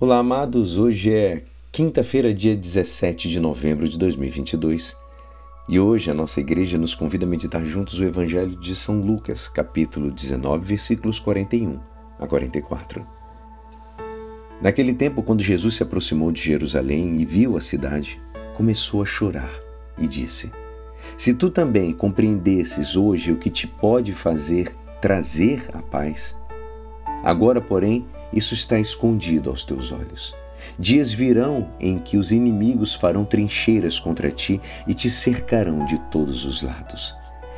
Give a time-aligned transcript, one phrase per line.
[0.00, 0.78] Olá, amados.
[0.78, 1.42] Hoje é
[1.72, 4.96] quinta-feira, dia 17 de novembro de 2022.
[5.68, 9.48] E hoje a nossa igreja nos convida a meditar juntos o Evangelho de São Lucas,
[9.48, 11.80] capítulo 19, versículos 41
[12.16, 13.04] a 44.
[14.62, 18.20] Naquele tempo, quando Jesus se aproximou de Jerusalém e viu a cidade,
[18.56, 19.50] começou a chorar
[19.98, 20.52] e disse:
[21.16, 26.36] Se tu também compreendesses hoje o que te pode fazer trazer a paz,
[27.24, 30.34] agora, porém, isso está escondido aos teus olhos.
[30.78, 36.44] Dias virão em que os inimigos farão trincheiras contra ti e te cercarão de todos
[36.44, 37.14] os lados.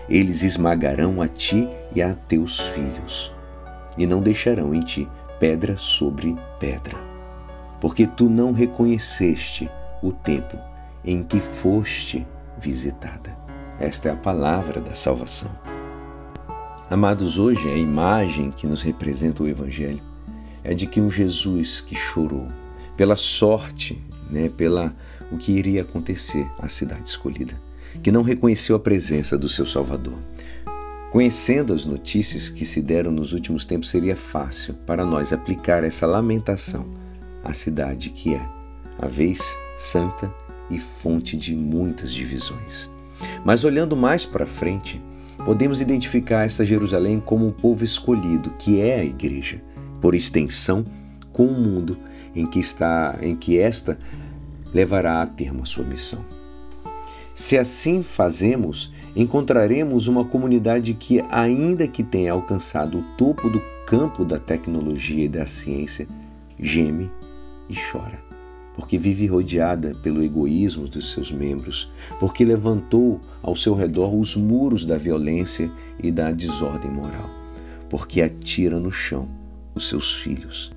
[0.08, 3.32] Eles esmagarão a ti e a teus filhos,
[3.96, 6.96] e não deixarão em ti pedra sobre pedra,
[7.80, 9.70] porque tu não reconheceste
[10.02, 10.58] o tempo
[11.04, 12.26] em que foste
[12.58, 13.36] visitada.
[13.78, 15.50] Esta é a palavra da salvação.
[16.90, 20.09] Amados, hoje a imagem que nos representa o Evangelho
[20.62, 22.46] é de que um Jesus que chorou
[22.96, 24.94] pela sorte, né, pela
[25.32, 27.54] o que iria acontecer à cidade escolhida,
[28.02, 30.18] que não reconheceu a presença do seu Salvador.
[31.10, 36.06] Conhecendo as notícias que se deram nos últimos tempos, seria fácil para nós aplicar essa
[36.06, 36.86] lamentação
[37.42, 38.40] à cidade que é,
[38.98, 39.40] a vez
[39.76, 40.32] santa
[40.70, 42.88] e fonte de muitas divisões.
[43.44, 45.02] Mas olhando mais para frente,
[45.44, 49.60] podemos identificar essa Jerusalém como um povo escolhido, que é a igreja,
[50.00, 50.84] por extensão,
[51.32, 51.96] com o mundo
[52.34, 53.98] em que está, em que esta
[54.72, 56.24] levará a termo a sua missão.
[57.34, 64.24] Se assim fazemos, encontraremos uma comunidade que, ainda que tenha alcançado o topo do campo
[64.24, 66.06] da tecnologia e da ciência,
[66.58, 67.10] geme
[67.68, 68.18] e chora,
[68.76, 71.90] porque vive rodeada pelo egoísmo dos seus membros,
[72.20, 75.70] porque levantou ao seu redor os muros da violência
[76.02, 77.30] e da desordem moral,
[77.88, 79.39] porque atira no chão
[79.80, 80.70] os seus filhos.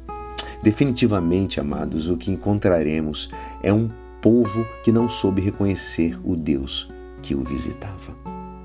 [0.63, 3.29] Definitivamente, amados, o que encontraremos
[3.61, 3.89] é um
[4.21, 6.87] povo que não soube reconhecer o Deus
[7.21, 8.13] que o visitava.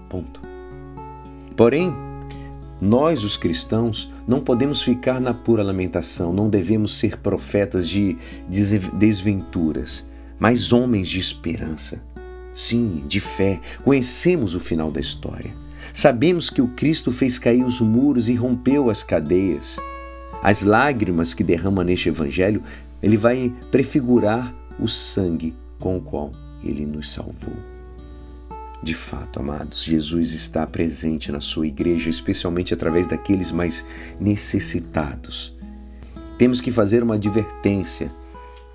[0.09, 0.41] Ponto.
[1.56, 1.93] Porém,
[2.81, 8.16] nós, os cristãos, não podemos ficar na pura lamentação, não devemos ser profetas de
[8.93, 10.06] desventuras,
[10.38, 12.00] mas homens de esperança.
[12.55, 15.50] Sim, de fé, conhecemos o final da história.
[15.93, 19.78] Sabemos que o Cristo fez cair os muros e rompeu as cadeias.
[20.43, 22.62] As lágrimas que derrama neste Evangelho,
[23.03, 26.32] ele vai prefigurar o sangue com o qual
[26.62, 27.56] ele nos salvou.
[28.82, 33.84] De fato, amados, Jesus está presente na sua igreja, especialmente através daqueles mais
[34.21, 35.56] necessitados.
[36.38, 38.10] Temos que fazer uma advertência,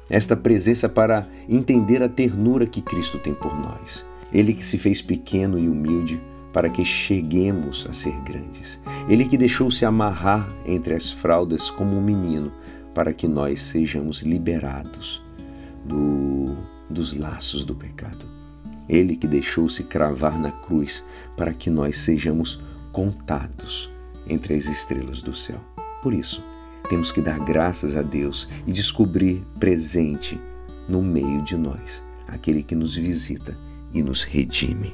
[0.09, 4.05] esta presença para entender a ternura que Cristo tem por nós.
[4.33, 6.19] Ele que se fez pequeno e humilde
[6.53, 8.79] para que cheguemos a ser grandes.
[9.09, 12.51] Ele que deixou-se amarrar entre as fraldas como um menino,
[12.93, 15.21] para que nós sejamos liberados
[15.83, 16.55] do,
[16.87, 18.25] dos laços do pecado.
[18.87, 21.03] Ele que deixou-se cravar na cruz,
[21.35, 22.61] para que nós sejamos
[22.91, 23.89] contados
[24.27, 25.59] entre as estrelas do céu.
[26.03, 26.43] Por isso,
[26.87, 30.39] temos que dar graças a Deus e descobrir presente
[30.87, 33.57] no meio de nós aquele que nos visita
[33.93, 34.93] e nos redime.